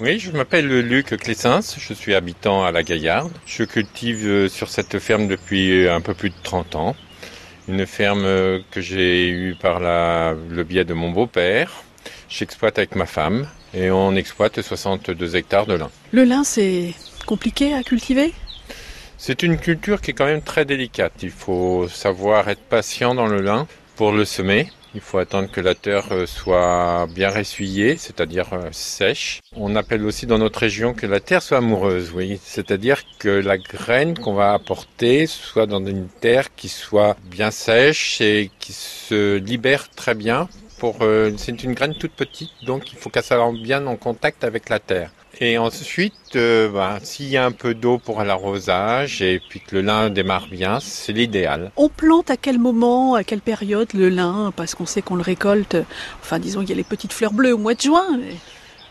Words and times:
Oui, 0.00 0.18
je 0.18 0.30
m'appelle 0.30 0.66
Luc 0.66 1.14
Clessens, 1.18 1.76
je 1.78 1.92
suis 1.92 2.14
habitant 2.14 2.64
à 2.64 2.72
la 2.72 2.82
Gaillarde. 2.82 3.32
Je 3.44 3.64
cultive 3.64 4.26
euh, 4.26 4.48
sur 4.48 4.70
cette 4.70 4.98
ferme 4.98 5.28
depuis 5.28 5.86
un 5.86 6.00
peu 6.00 6.14
plus 6.14 6.30
de 6.30 6.34
30 6.42 6.74
ans. 6.74 6.96
Une 7.68 7.84
ferme 7.84 8.24
euh, 8.24 8.60
que 8.70 8.80
j'ai 8.80 9.28
eue 9.28 9.56
par 9.60 9.78
la, 9.78 10.34
le 10.48 10.64
biais 10.64 10.86
de 10.86 10.94
mon 10.94 11.10
beau-père. 11.10 11.84
J'exploite 12.30 12.78
avec 12.78 12.96
ma 12.96 13.04
femme 13.04 13.46
et 13.74 13.90
on 13.90 14.16
exploite 14.16 14.62
62 14.62 15.36
hectares 15.36 15.66
de 15.66 15.74
lin. 15.74 15.90
Le 16.12 16.24
lin, 16.24 16.44
c'est 16.44 16.94
compliqué 17.26 17.74
à 17.74 17.82
cultiver? 17.82 18.32
C'est 19.18 19.42
une 19.42 19.58
culture 19.58 20.00
qui 20.00 20.12
est 20.12 20.14
quand 20.14 20.24
même 20.24 20.40
très 20.40 20.64
délicate. 20.64 21.12
Il 21.20 21.30
faut 21.30 21.88
savoir 21.88 22.48
être 22.48 22.62
patient 22.62 23.14
dans 23.14 23.26
le 23.26 23.42
lin 23.42 23.66
pour 23.96 24.12
le 24.12 24.24
semer. 24.24 24.70
Il 24.94 25.00
faut 25.00 25.18
attendre 25.18 25.50
que 25.50 25.60
la 25.60 25.76
terre 25.76 26.06
euh, 26.10 26.26
soit 26.26 27.06
bien 27.14 27.30
ressuyée, 27.30 27.96
c'est-à-dire 27.96 28.52
euh, 28.52 28.70
sèche. 28.72 29.40
On 29.54 29.76
appelle 29.76 30.04
aussi 30.04 30.26
dans 30.26 30.38
notre 30.38 30.58
région 30.58 30.94
que 30.94 31.06
la 31.06 31.20
terre 31.20 31.42
soit 31.42 31.58
amoureuse, 31.58 32.10
oui. 32.12 32.40
C'est-à-dire 32.42 33.02
que 33.18 33.28
la 33.28 33.56
graine 33.56 34.18
qu'on 34.18 34.34
va 34.34 34.52
apporter 34.52 35.26
soit 35.26 35.66
dans 35.66 35.84
une 35.84 36.08
terre 36.08 36.52
qui 36.56 36.68
soit 36.68 37.16
bien 37.24 37.52
sèche 37.52 38.20
et 38.20 38.50
qui 38.58 38.72
se 38.72 39.36
libère 39.36 39.88
très 39.90 40.14
bien. 40.14 40.48
Pour, 40.78 41.02
euh, 41.02 41.30
c'est 41.36 41.62
une 41.62 41.74
graine 41.74 41.94
toute 41.94 42.12
petite, 42.12 42.50
donc 42.64 42.92
il 42.92 42.98
faut 42.98 43.10
qu'elle 43.10 43.22
soit 43.22 43.52
bien 43.52 43.86
en 43.86 43.96
contact 43.96 44.42
avec 44.44 44.68
la 44.70 44.80
terre. 44.80 45.12
Et 45.38 45.56
ensuite, 45.58 46.36
bah, 46.36 46.98
s'il 47.02 47.28
y 47.28 47.36
a 47.36 47.46
un 47.46 47.52
peu 47.52 47.74
d'eau 47.74 47.98
pour 47.98 48.22
l'arrosage 48.22 49.22
et 49.22 49.40
puis 49.48 49.60
que 49.60 49.76
le 49.76 49.82
lin 49.82 50.10
démarre 50.10 50.48
bien, 50.48 50.80
c'est 50.80 51.12
l'idéal. 51.12 51.70
On 51.76 51.88
plante 51.88 52.30
à 52.30 52.36
quel 52.36 52.58
moment, 52.58 53.14
à 53.14 53.24
quelle 53.24 53.40
période 53.40 53.88
le 53.94 54.10
lin? 54.10 54.52
Parce 54.54 54.74
qu'on 54.74 54.86
sait 54.86 55.02
qu'on 55.02 55.14
le 55.14 55.22
récolte, 55.22 55.76
enfin 56.20 56.38
disons 56.38 56.60
il 56.62 56.68
y 56.68 56.72
a 56.72 56.76
les 56.76 56.84
petites 56.84 57.12
fleurs 57.12 57.32
bleues 57.32 57.54
au 57.54 57.58
mois 57.58 57.74
de 57.74 57.80
juin. 57.80 58.20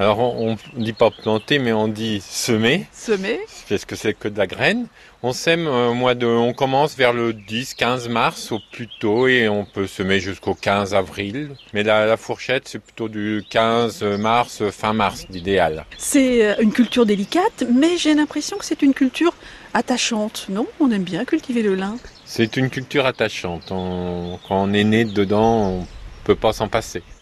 Alors 0.00 0.18
on 0.18 0.56
ne 0.76 0.82
dit 0.82 0.94
pas 0.94 1.10
planter, 1.10 1.58
mais 1.58 1.74
on 1.74 1.86
dit 1.86 2.22
semer, 2.26 2.86
Semer 2.90 3.38
parce 3.68 3.84
que 3.84 3.96
c'est 3.96 4.14
que 4.14 4.28
de 4.28 4.38
la 4.38 4.46
graine? 4.46 4.86
On 5.22 5.34
sème 5.34 5.66
euh, 5.66 5.92
mois 5.92 6.14
de, 6.14 6.24
on 6.26 6.54
commence 6.54 6.96
vers 6.96 7.12
le 7.12 7.34
10-15 7.34 8.08
mars 8.08 8.50
au 8.50 8.60
plus 8.72 8.88
tôt 8.98 9.28
et 9.28 9.46
on 9.50 9.66
peut 9.66 9.86
semer 9.86 10.18
jusqu'au 10.18 10.54
15 10.54 10.94
avril. 10.94 11.50
Mais 11.74 11.82
la, 11.82 12.06
la 12.06 12.16
fourchette, 12.16 12.66
c'est 12.66 12.78
plutôt 12.78 13.10
du 13.10 13.44
15 13.50 14.02
mars, 14.18 14.62
fin 14.70 14.94
mars, 14.94 15.26
l'idéal. 15.28 15.84
C'est 15.98 16.46
euh, 16.46 16.54
une 16.60 16.72
culture 16.72 17.04
délicate, 17.04 17.64
mais 17.70 17.98
j'ai 17.98 18.14
l'impression 18.14 18.56
que 18.56 18.64
c'est 18.64 18.80
une 18.80 18.94
culture 18.94 19.34
attachante, 19.74 20.46
non? 20.48 20.66
On 20.80 20.90
aime 20.92 21.04
bien 21.04 21.26
cultiver 21.26 21.60
le 21.62 21.74
lin. 21.74 21.96
C'est 22.24 22.56
une 22.56 22.70
culture 22.70 23.04
attachante. 23.04 23.70
On- 23.70 24.38
quand 24.48 24.62
on 24.62 24.72
est 24.72 24.84
né 24.84 25.04
dedans, 25.04 25.68
on 25.82 25.86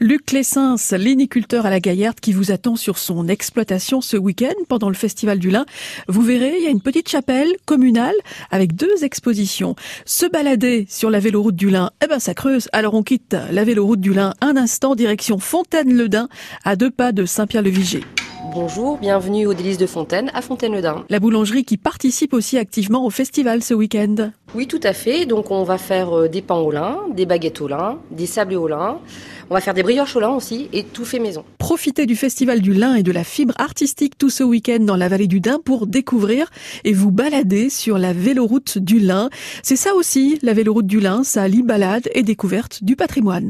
Luc 0.00 0.32
Lessens, 0.32 0.92
léniculteur 0.92 1.66
à 1.66 1.70
la 1.70 1.80
Gaillarde, 1.80 2.20
qui 2.20 2.32
vous 2.32 2.50
attend 2.50 2.76
sur 2.76 2.98
son 2.98 3.28
exploitation 3.28 4.00
ce 4.00 4.16
week-end 4.16 4.54
pendant 4.68 4.88
le 4.88 4.94
Festival 4.94 5.38
du 5.38 5.50
Lin. 5.50 5.66
Vous 6.08 6.22
verrez, 6.22 6.54
il 6.58 6.64
y 6.64 6.66
a 6.66 6.70
une 6.70 6.82
petite 6.82 7.08
chapelle 7.08 7.52
communale 7.64 8.14
avec 8.50 8.74
deux 8.74 9.04
expositions. 9.04 9.76
Se 10.04 10.26
balader 10.26 10.86
sur 10.88 11.10
la 11.10 11.20
véloroute 11.20 11.56
du 11.56 11.70
Lin, 11.70 11.90
eh 12.02 12.06
ben 12.06 12.18
ça 12.18 12.34
creuse. 12.34 12.68
Alors 12.72 12.94
on 12.94 13.02
quitte 13.02 13.36
la 13.50 13.64
véloroute 13.64 14.00
du 14.00 14.12
Lin 14.12 14.34
un 14.40 14.56
instant, 14.56 14.94
direction 14.94 15.38
Fontaine-le-Dain, 15.38 16.28
à 16.64 16.76
deux 16.76 16.90
pas 16.90 17.12
de 17.12 17.26
Saint-Pierre-le-Viger. 17.26 18.02
Bonjour, 18.52 18.98
bienvenue 18.98 19.46
aux 19.46 19.54
délices 19.54 19.78
de 19.78 19.86
Fontaine, 19.86 20.30
à 20.34 20.42
Fontaine-le-Dain. 20.42 21.04
La 21.08 21.18
boulangerie 21.18 21.64
qui 21.64 21.76
participe 21.76 22.34
aussi 22.34 22.58
activement 22.58 23.06
au 23.06 23.10
festival 23.10 23.62
ce 23.62 23.74
week-end. 23.74 24.30
Oui, 24.54 24.66
tout 24.66 24.80
à 24.82 24.92
fait. 24.92 25.26
Donc, 25.26 25.50
on 25.50 25.64
va 25.64 25.78
faire 25.78 26.16
euh, 26.16 26.28
des 26.28 26.42
pains 26.42 26.56
au 26.56 26.70
lin, 26.70 26.98
des 27.14 27.26
baguettes 27.26 27.60
au 27.60 27.68
lin, 27.68 27.98
des 28.10 28.26
sablés 28.26 28.56
au 28.56 28.68
lin. 28.68 28.98
On 29.50 29.54
va 29.54 29.60
faire 29.60 29.74
des 29.74 29.82
brioches 29.82 30.14
au 30.16 30.20
lin 30.20 30.30
aussi 30.30 30.68
et 30.72 30.84
tout 30.84 31.04
fait 31.04 31.18
maison. 31.18 31.44
Profitez 31.58 32.06
du 32.06 32.16
festival 32.16 32.60
du 32.60 32.72
lin 32.72 32.94
et 32.94 33.02
de 33.02 33.12
la 33.12 33.24
fibre 33.24 33.54
artistique 33.58 34.16
tout 34.16 34.30
ce 34.30 34.42
week-end 34.42 34.80
dans 34.80 34.96
la 34.96 35.08
vallée 35.08 35.26
du 35.26 35.40
Dain 35.40 35.58
pour 35.64 35.86
découvrir 35.86 36.50
et 36.84 36.92
vous 36.92 37.10
balader 37.10 37.70
sur 37.70 37.98
la 37.98 38.12
véloroute 38.12 38.78
du 38.78 39.00
lin. 39.00 39.30
C'est 39.62 39.76
ça 39.76 39.94
aussi, 39.94 40.38
la 40.42 40.52
véloroute 40.54 40.86
du 40.86 41.00
lin, 41.00 41.24
ça 41.24 41.42
allie 41.42 41.62
balade 41.62 42.08
et 42.14 42.22
découverte 42.22 42.84
du 42.84 42.96
patrimoine. 42.96 43.42